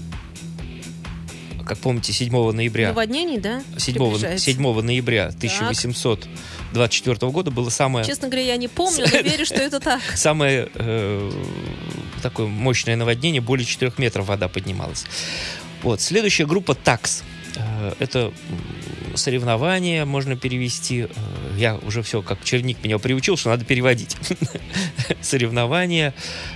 Как 1.66 1.76
помните, 1.76 2.14
7 2.14 2.52
ноября 2.52 2.88
Наводнений, 2.88 3.38
да? 3.38 3.62
7, 3.76 3.94
приближается? 3.96 4.46
7 4.46 4.80
ноября 4.80 5.30
1824 6.72 7.32
года 7.32 7.50
было 7.50 7.70
самое, 7.70 8.04
Честно 8.04 8.28
говоря, 8.28 8.46
я 8.46 8.56
не 8.56 8.68
помню, 8.68 9.06
но 9.10 9.18
верю, 9.22 9.44
что 9.46 9.56
это 9.56 9.80
так. 9.80 10.00
самое 10.14 10.68
э, 10.74 11.30
такое 12.22 12.46
мощное 12.46 12.96
наводнение, 12.96 13.40
более 13.40 13.64
4 13.66 13.92
метров 13.98 14.26
вода 14.26 14.48
поднималась. 14.48 15.04
Вот. 15.82 16.00
Следующая 16.00 16.46
группа 16.46 16.74
ТАКС. 16.74 17.22
Э, 17.56 17.92
Это 17.98 18.32
м, 19.16 19.18
соревнование, 19.18 20.04
можно 20.04 20.36
перевести. 20.36 21.02
Э, 21.02 21.08
Я 21.56 21.76
уже 21.76 22.02
все, 22.02 22.22
как 22.22 22.44
черник 22.44 22.84
меня 22.84 22.98
приучил, 22.98 23.36
что 23.36 23.50
надо 23.50 23.64
переводить. 23.64 24.16
Соревнование, 25.22 26.12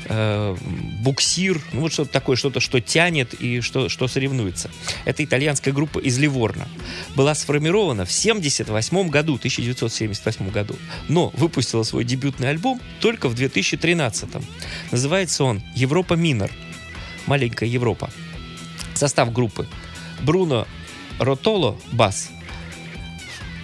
э, 0.06 0.56
буксир, 1.02 1.60
ну 1.72 1.80
вот 1.80 1.92
что-то 1.92 2.10
такое, 2.12 2.36
что-то, 2.36 2.60
что 2.60 2.80
тянет 2.80 3.34
и 3.34 3.60
что, 3.60 3.88
что 3.88 4.08
соревнуется. 4.08 4.70
Это 5.04 5.24
итальянская 5.24 5.72
группа 5.72 5.98
из 5.98 6.18
Ливорно. 6.18 6.68
Была 7.16 7.34
сформирована 7.34 8.04
в 8.04 8.12
78 8.12 9.08
году, 9.08 9.36
1978 9.36 10.50
году, 10.50 10.76
но 11.08 11.30
выпустила 11.36 11.82
свой 11.82 12.04
дебютный 12.04 12.50
альбом 12.50 12.80
только 13.00 13.28
в 13.28 13.34
2013. 13.34 14.28
Называется 14.90 15.44
он 15.44 15.62
«Европа 15.74 16.14
Минор». 16.14 16.50
Маленькая 17.26 17.68
Европа. 17.68 18.10
Состав 18.94 19.32
группы. 19.32 19.66
Бруно 20.22 20.66
Ротоло, 21.20 21.76
бас. 21.92 22.30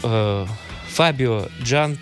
Э, 0.03 0.47
Фабио 0.89 1.49
Джан 1.63 1.99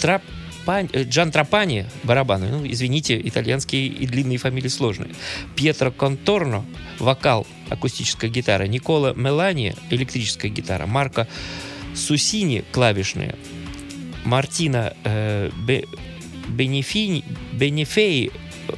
Трапани, 0.00 0.88
э, 0.92 1.04
Джан 1.04 1.30
Трапани, 1.30 1.86
барабаны. 2.04 2.48
Ну, 2.48 2.66
извините, 2.66 3.20
итальянские 3.22 3.86
и 3.86 4.06
длинные 4.06 4.38
фамилии 4.38 4.68
сложные. 4.68 5.10
Пьетро 5.56 5.90
Конторно, 5.90 6.64
вокал, 6.98 7.46
акустическая 7.70 8.30
гитара. 8.30 8.64
Никола 8.64 9.12
Мелани, 9.14 9.74
электрическая 9.90 10.50
гитара. 10.50 10.86
Марко 10.86 11.26
Сусини, 11.94 12.64
клавишные. 12.72 13.36
Мартина 14.24 14.94
э, 15.04 15.50
Бе- 15.66 15.84
Бенефини, 16.48 17.24
Бенефей, 17.52 18.30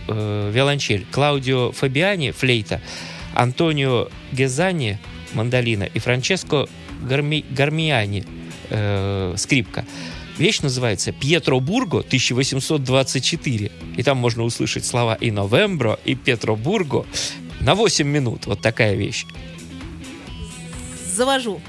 э, 0.09 0.51
виолончель. 0.53 1.07
Клаудио 1.11 1.73
Фабиани, 1.73 2.33
флейта. 2.33 2.81
Антонио 3.35 4.09
Гезани, 4.33 4.99
мандолина. 5.35 5.85
И 5.85 5.99
Франческо 5.99 6.67
Гарми, 7.03 7.45
Гармиани, 7.51 8.25
э, 8.71 9.35
скрипка. 9.37 9.85
Вещь 10.39 10.61
называется 10.61 11.13
«Пьетро 11.13 11.61
Бурго 11.61 12.01
1824». 12.01 13.73
И 13.97 14.03
там 14.03 14.19
можно 14.19 14.43
услышать 14.43 14.85
слова 14.85 15.15
и 15.15 15.31
«Новембро», 15.31 15.99
и 16.05 16.15
«Петро 16.15 16.57
Бурго» 16.57 17.07
на 17.61 17.75
8 17.75 18.07
минут. 18.07 18.47
Вот 18.47 18.61
такая 18.61 18.95
вещь. 18.95 19.25
Завожу. 21.15 21.61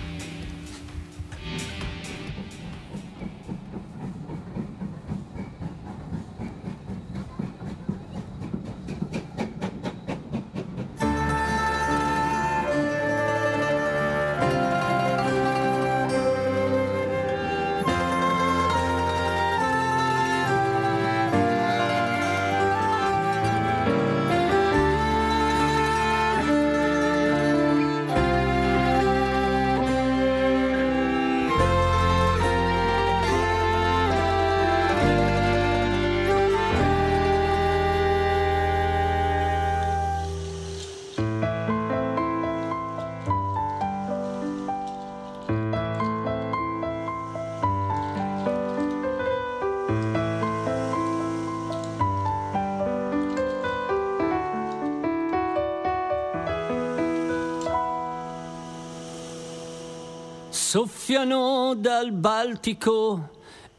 Soffiano 60.77 61.73
dal 61.75 62.11
Baltico 62.11 63.29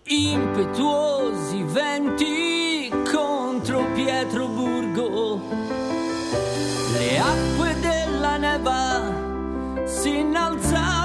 impetuosi 0.02 1.62
venti 1.62 2.90
contro 3.08 3.84
Pietroburgo. 3.92 5.40
Le 6.94 7.18
acque 7.20 7.76
della 7.78 8.36
neva 8.38 9.84
si 9.84 10.18
innalzavano 10.18 10.97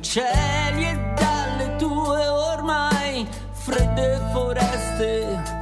cieli 0.00 0.84
e 0.84 0.98
dalle 1.14 1.76
tue 1.76 2.26
ormai 2.26 3.26
fredde 3.52 4.18
foreste. 4.32 5.59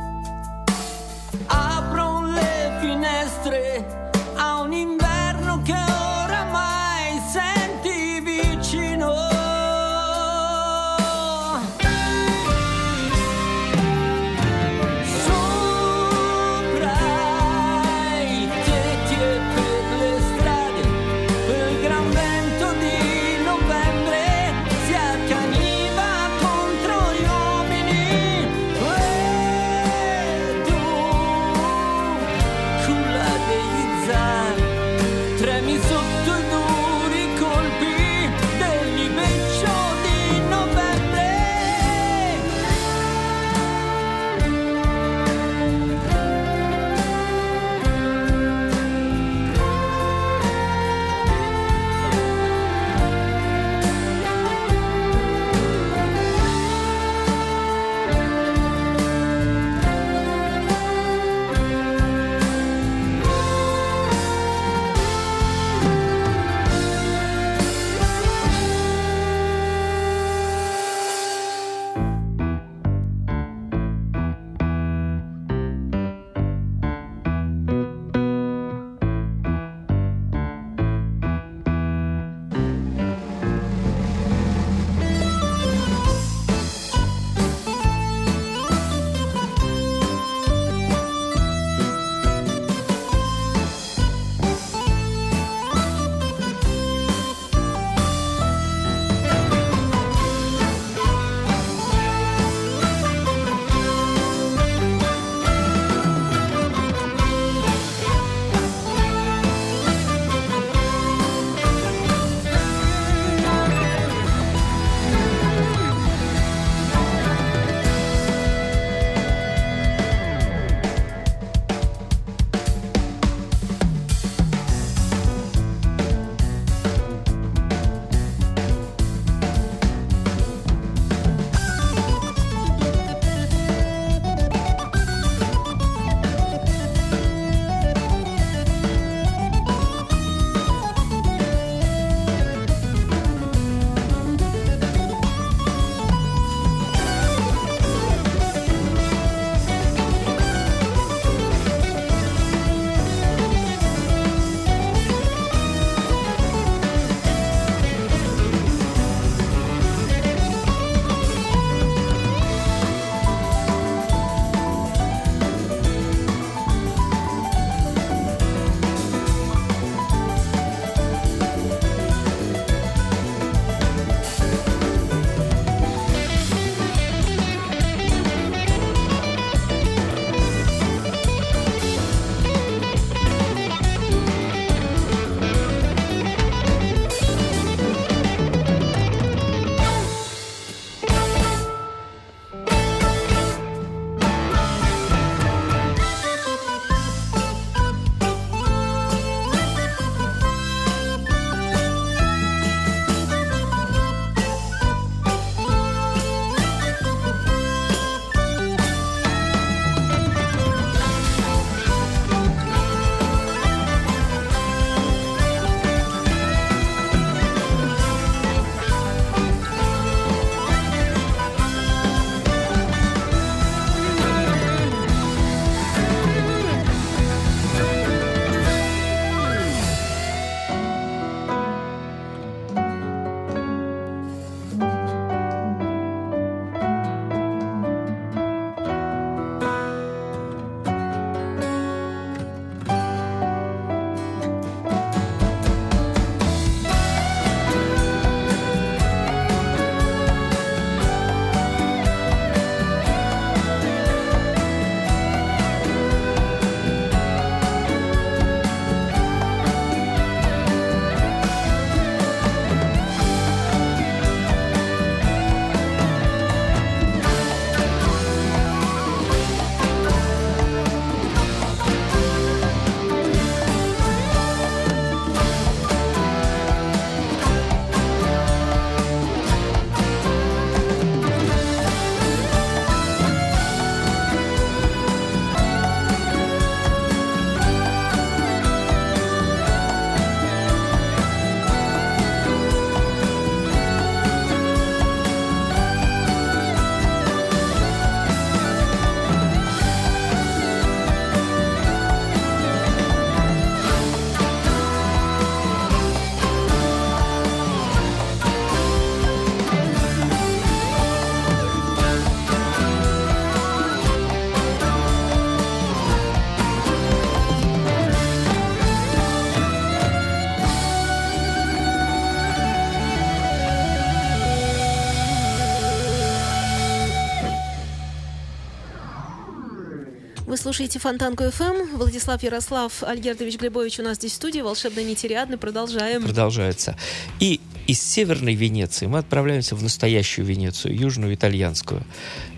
Слушаете 330.69 330.99
Фонтанку 330.99 331.51
ФМ. 331.51 331.97
Владислав 331.97 332.43
Ярослав 332.43 333.03
Альгердович 333.03 333.57
Глебович 333.57 334.01
у 334.01 334.03
нас 334.03 334.19
здесь 334.19 334.33
в 334.33 334.35
студии. 334.35 334.61
Волшебно 334.61 335.03
нетериадны. 335.03 335.57
Продолжаем. 335.57 336.23
Продолжается. 336.23 336.95
И 337.41 337.63
из 337.87 338.03
северной 338.03 338.53
Венеции 338.53 339.07
мы 339.07 339.21
отправляемся 339.21 339.77
в 339.77 339.83
настоящую 339.83 340.45
Венецию, 340.45 340.95
южную 340.95 341.35
итальянскую. 341.35 342.03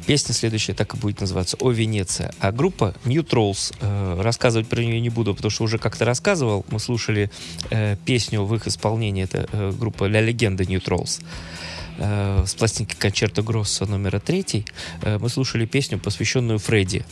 Песня 0.08 0.34
следующая 0.34 0.74
так 0.74 0.92
и 0.92 0.96
будет 0.96 1.20
называться 1.20 1.56
«О 1.60 1.70
Венеция». 1.70 2.34
А 2.40 2.50
группа 2.50 2.96
New 3.04 3.22
Trolls, 3.22 3.72
э, 3.80 4.20
рассказывать 4.20 4.66
про 4.66 4.80
нее 4.80 5.00
не 5.00 5.08
буду, 5.08 5.32
потому 5.32 5.52
что 5.52 5.62
уже 5.62 5.78
как-то 5.78 6.04
рассказывал. 6.04 6.66
Мы 6.68 6.80
слушали 6.80 7.30
э, 7.70 7.94
песню 8.04 8.42
в 8.42 8.52
их 8.56 8.66
исполнении. 8.66 9.22
Это 9.22 9.48
э, 9.52 9.70
группа 9.70 10.06
«Ля 10.06 10.20
Легенда 10.20 10.64
New 10.64 10.80
Trolls». 10.80 11.20
Э, 11.98 12.42
с 12.44 12.54
пластинки 12.54 12.96
концерта 12.96 13.42
Гросса 13.42 13.86
номера 13.86 14.18
третий 14.18 14.64
э, 15.02 15.18
мы 15.18 15.28
слушали 15.28 15.64
песню, 15.64 16.00
посвященную 16.00 16.58
Фредди 16.58 17.04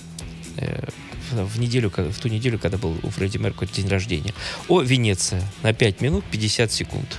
в 1.30 1.46
в 1.46 1.59
неделю, 1.59 1.90
в 1.90 2.18
ту 2.18 2.28
неделю, 2.28 2.59
когда 2.59 2.78
был 2.78 2.96
у 3.02 3.11
Фредди 3.11 3.38
Меркури 3.38 3.68
день 3.70 3.88
рождения. 3.88 4.32
О 4.68 4.80
Венеция 4.80 5.42
на 5.62 5.72
5 5.72 6.00
минут 6.00 6.24
50 6.30 6.72
секунд. 6.72 7.18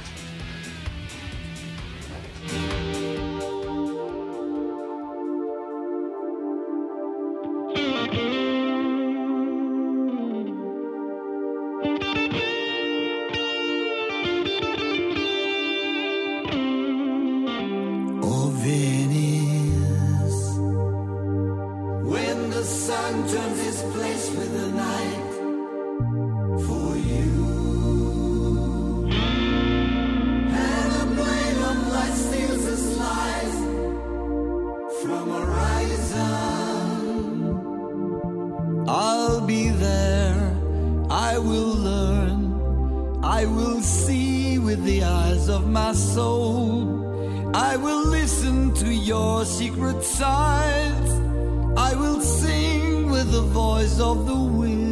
Voice 53.49 53.99
of 53.99 54.25
the 54.27 54.35
wind. 54.35 54.88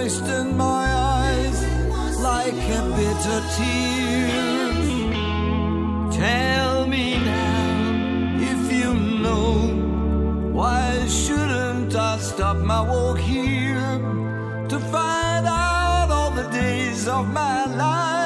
Moisten 0.00 0.56
my 0.56 0.86
eyes 1.20 1.58
like 2.20 2.60
a 2.78 2.82
bitter 2.96 3.40
tear. 3.56 4.72
Tell 6.10 6.86
me 6.86 7.06
now 7.18 8.38
if 8.52 8.72
you 8.72 8.94
know 9.24 9.50
why 10.58 11.06
shouldn't 11.06 11.94
I 11.94 12.16
stop 12.18 12.56
my 12.56 12.80
walk 12.80 13.18
here 13.18 13.98
to 14.70 14.78
find 14.94 15.46
out 15.46 16.08
all 16.10 16.30
the 16.30 16.48
days 16.48 17.06
of 17.06 17.28
my 17.28 17.66
life 17.66 18.19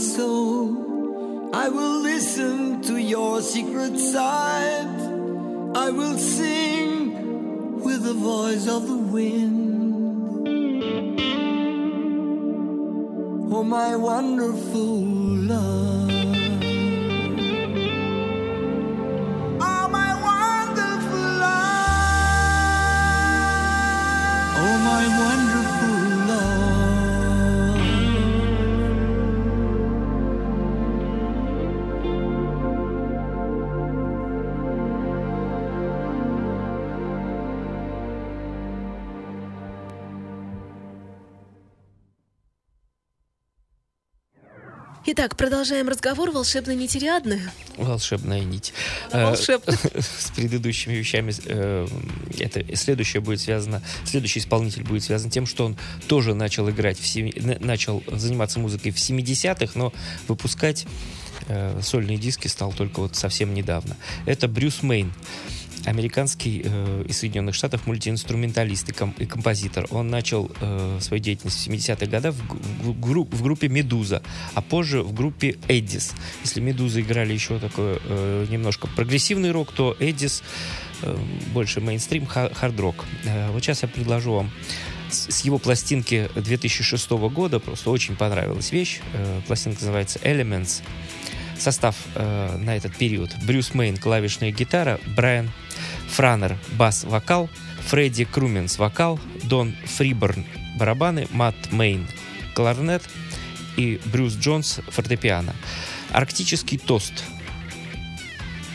soul. 0.00 1.50
I 1.52 1.68
will 1.68 2.00
listen 2.00 2.80
to 2.82 2.96
your 2.96 3.42
secret 3.42 3.98
side. 3.98 4.96
I 5.76 5.90
will 5.90 6.16
sing 6.16 7.80
with 7.80 8.02
the 8.04 8.14
voice 8.14 8.66
of 8.66 8.88
the 8.88 8.96
wind. 8.96 9.60
Oh, 13.52 13.62
my 13.62 13.94
wonderful 13.96 15.02
love. 15.52 16.19
Итак, 45.12 45.34
продолжаем 45.34 45.88
разговор. 45.88 46.30
Волшебной 46.30 46.76
нити 46.76 46.98
Риадны. 46.98 47.40
Волшебная 47.76 48.44
нить. 48.44 48.72
Э, 49.10 49.24
волшебная. 49.24 49.76
С 49.98 50.30
предыдущими 50.36 50.92
вещами 50.94 51.32
э, 51.46 51.88
это 52.38 52.76
следующее 52.76 53.20
будет 53.20 53.40
связано, 53.40 53.82
следующий 54.04 54.38
исполнитель 54.38 54.84
будет 54.84 55.02
связан 55.02 55.28
тем, 55.28 55.46
что 55.46 55.64
он 55.66 55.76
тоже 56.06 56.34
начал 56.34 56.70
играть 56.70 56.96
в 56.96 57.04
семи- 57.04 57.34
на- 57.40 57.58
начал 57.58 58.04
заниматься 58.06 58.60
музыкой 58.60 58.92
в 58.92 58.98
70-х, 58.98 59.72
но 59.74 59.92
выпускать 60.28 60.86
э, 61.48 61.80
сольные 61.82 62.16
диски 62.16 62.46
стал 62.46 62.72
только 62.72 63.00
вот 63.00 63.16
совсем 63.16 63.52
недавно. 63.52 63.96
Это 64.26 64.46
Брюс 64.46 64.80
Мейн. 64.84 65.12
Американский 65.86 66.62
э, 66.64 67.04
из 67.08 67.18
Соединенных 67.18 67.54
Штатов 67.54 67.86
мультиинструменталист 67.86 68.88
и, 68.88 68.92
ком- 68.92 69.14
и 69.18 69.26
композитор. 69.26 69.86
Он 69.90 70.08
начал 70.08 70.50
э, 70.60 70.98
свою 71.00 71.22
деятельность 71.22 71.66
в 71.66 71.70
70-х 71.70 72.06
годах 72.06 72.34
в, 72.34 72.92
гру- 72.98 73.28
в 73.30 73.42
группе 73.42 73.68
«Медуза», 73.68 74.22
а 74.54 74.62
позже 74.62 75.02
в 75.02 75.12
группе 75.14 75.56
«Эддис». 75.68 76.12
Если 76.42 76.60
«Медуза» 76.60 77.00
играли 77.00 77.32
еще 77.32 77.58
такой 77.58 77.98
э, 78.04 78.46
немножко 78.50 78.86
прогрессивный 78.88 79.50
рок, 79.50 79.72
то 79.72 79.96
«Эддис» 79.98 80.42
э, 81.02 81.16
больше 81.52 81.80
мейнстрим, 81.80 82.26
ха- 82.26 82.50
хард-рок. 82.52 83.04
Э, 83.24 83.50
вот 83.50 83.62
сейчас 83.62 83.82
я 83.82 83.88
предложу 83.88 84.32
вам 84.34 84.50
с 85.10 85.28
с 85.30 85.44
его 85.44 85.58
пластинки 85.58 86.30
2006 86.36 87.10
года, 87.10 87.58
просто 87.58 87.90
очень 87.90 88.14
понравилась 88.16 88.70
вещь. 88.70 89.00
Э, 89.12 89.40
Пластинка 89.46 89.80
называется 89.80 90.18
«Elements». 90.20 90.82
Состав 91.60 91.94
э, 92.14 92.56
на 92.58 92.76
этот 92.76 92.96
период. 92.96 93.30
Брюс 93.44 93.74
Мейн, 93.74 93.96
клавишная 93.96 94.50
гитара, 94.50 94.98
Брайан 95.14 95.50
Франер, 96.08 96.56
бас-вокал, 96.72 97.48
Фредди 97.88 98.24
Круменс, 98.24 98.78
вокал, 98.78 99.20
Дон 99.44 99.76
Фриборн, 99.84 100.44
барабаны, 100.78 101.28
Матт 101.30 101.70
Мейн, 101.72 102.06
кларнет 102.54 103.02
и 103.76 104.00
Брюс 104.06 104.34
Джонс, 104.36 104.80
фортепиано. 104.88 105.54
Арктический 106.10 106.78
тост. 106.78 107.24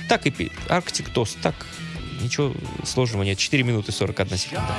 Так 0.08 0.26
и 0.28 0.32
пи- 0.32 0.52
Арктик 0.70 1.10
тост, 1.10 1.38
так 1.42 1.56
ничего 2.22 2.54
сложного 2.86 3.24
нет. 3.24 3.38
4 3.38 3.64
минуты 3.64 3.92
41 3.92 4.38
секунда. 4.38 4.76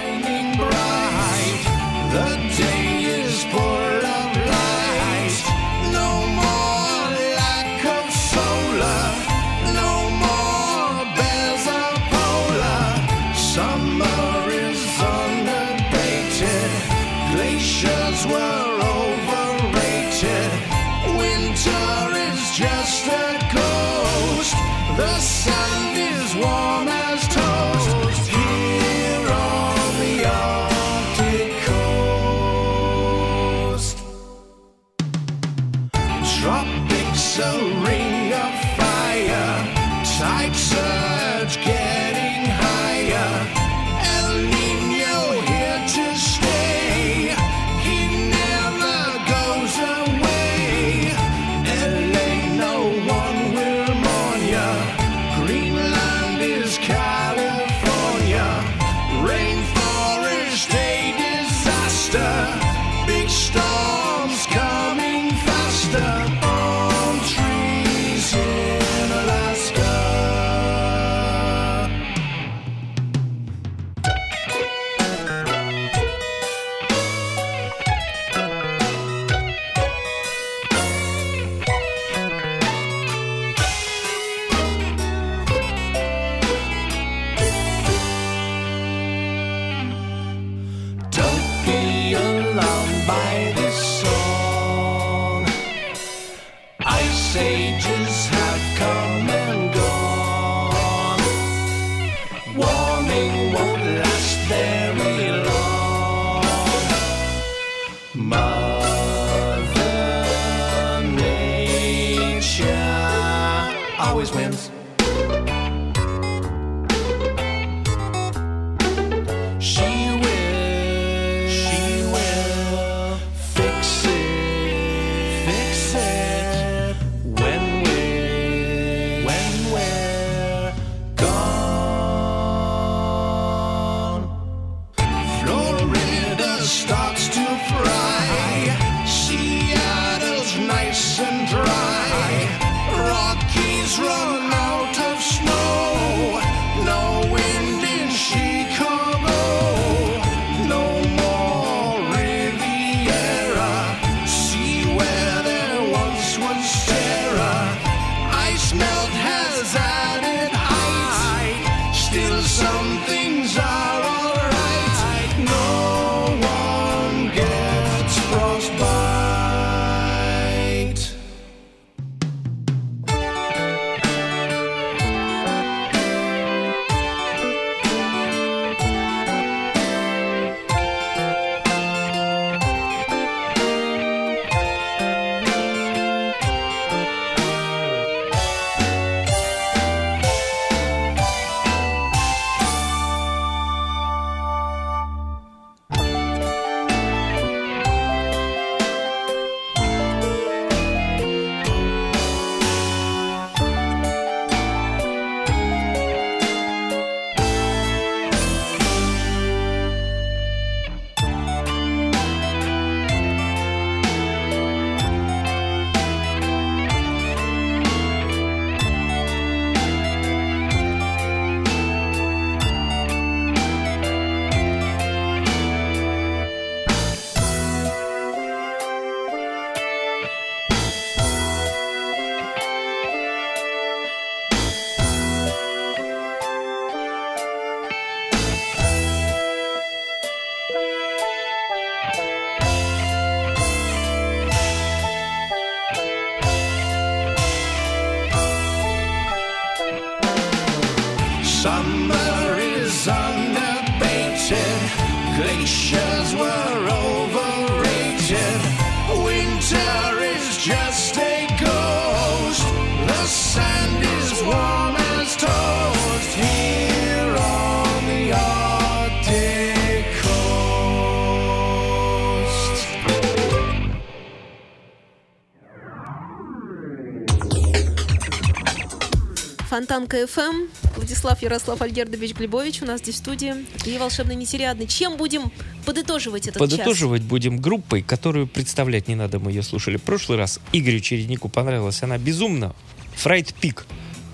Фонтанка 279.97 280.26
FM, 280.26 280.68
Владислав 280.97 281.42
Ярослав 281.42 281.80
Альгердович 281.80 282.34
Глебович 282.34 282.82
у 282.82 282.84
нас 282.84 283.01
здесь 283.01 283.14
в 283.14 283.18
студии. 283.18 283.55
И 283.86 283.97
волшебная 283.97 284.34
нить 284.34 284.52
Ариадны. 284.52 284.86
Чем 284.86 285.16
будем 285.16 285.51
подытоживать 285.86 286.49
этот 286.49 286.59
Подытоживать 286.59 287.22
будем 287.22 287.57
группой, 287.59 288.03
которую 288.03 288.47
представлять 288.47 289.09
не 289.09 289.14
надо, 289.14 289.38
мы 289.38 289.53
ее 289.53 289.62
слушали 289.62 289.97
в 289.97 290.03
прошлый 290.03 290.36
раз. 290.36 290.61
Игорю 290.72 291.01
Череднику 291.01 291.49
понравилась 291.49 292.03
она 292.03 292.18
безумно. 292.18 292.74
Fright 293.16 293.55
Pig. 293.55 293.86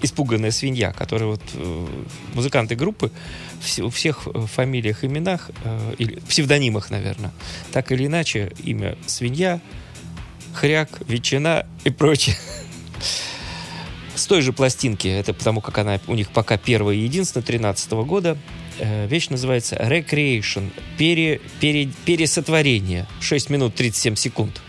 Испуганная 0.02 0.50
свинья, 0.50 0.92
которая 0.92 1.28
вот 1.28 1.42
э, 1.54 1.86
музыканты 2.34 2.74
группы 2.74 3.12
вс- 3.60 3.82
у 3.82 3.90
всех 3.90 4.26
э, 4.26 4.46
фамилиях, 4.52 5.04
именах, 5.04 5.52
э, 5.62 5.94
или 5.98 6.18
псевдонимах, 6.28 6.90
наверное, 6.90 7.30
так 7.72 7.92
или 7.92 8.06
иначе, 8.06 8.50
имя 8.64 8.98
свинья, 9.06 9.60
хряк, 10.54 10.88
ветчина 11.06 11.66
и 11.84 11.90
прочее. 11.90 12.36
С 14.14 14.26
той 14.26 14.42
же 14.42 14.52
пластинки, 14.52 15.08
это 15.08 15.32
потому 15.32 15.60
как 15.60 15.78
она 15.78 15.98
у 16.06 16.14
них 16.14 16.30
пока 16.30 16.58
первая 16.58 16.96
и 16.96 17.00
единственная 17.00 17.44
13 17.44 17.92
года, 18.04 18.36
э, 18.78 19.06
вещь 19.06 19.28
называется 19.30 19.76
Recreation, 19.76 20.70
пере, 20.98 21.40
пере- 21.60 21.90
пересотворение, 22.04 23.06
6 23.20 23.48
минут 23.50 23.74
37 23.74 24.16
секунд. 24.16 24.60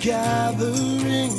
Gathering 0.00 1.32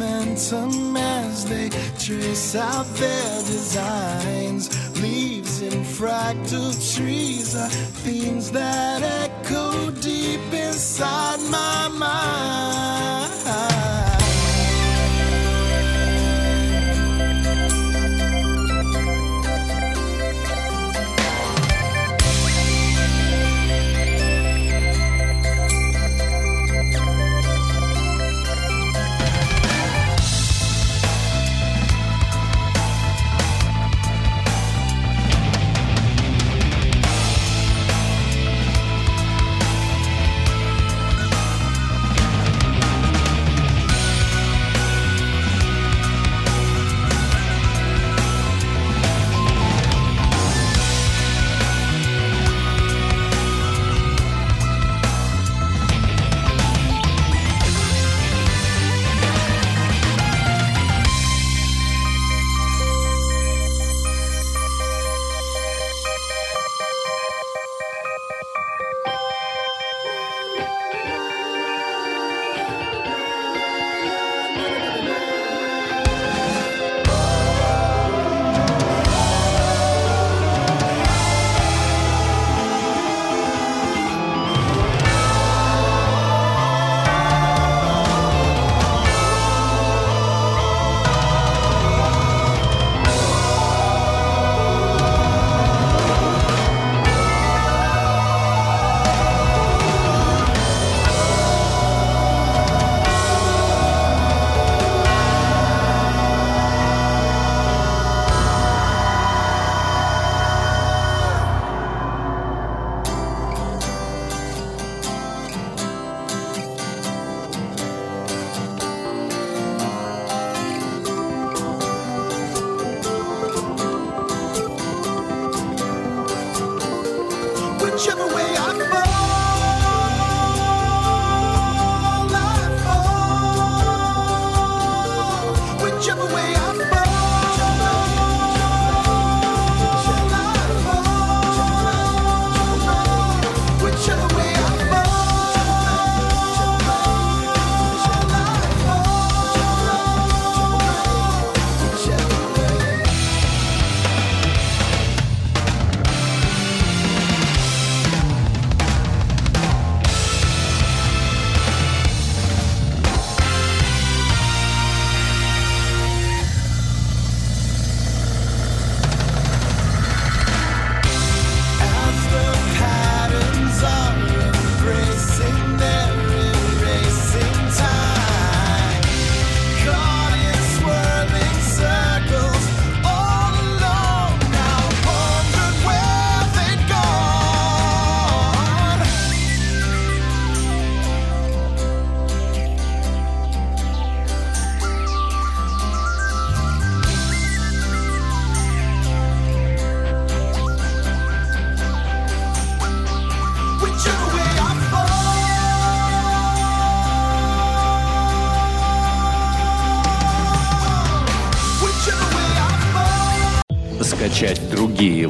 momentum 0.00 0.96
as 0.96 1.44
they 1.46 1.68
trace 1.98 2.54
out 2.56 2.86
their 2.96 3.38
designs. 3.42 4.70
Leaves 5.02 5.60
in 5.62 5.82
fractal 5.84 6.72
trees 6.96 7.54
are 7.54 7.68
themes 7.68 8.50
that 8.52 9.02
echo 9.02 9.90
deep 9.90 10.40
inside 10.52 11.40
my 11.50 11.88
mind. 11.88 12.59